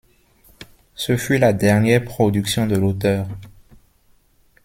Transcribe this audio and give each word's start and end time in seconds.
Ce 0.95 1.15
fut 1.15 1.37
la 1.37 1.53
dernière 1.53 2.03
production 2.03 2.65
de 2.65 2.75
l’auteure. 2.75 3.27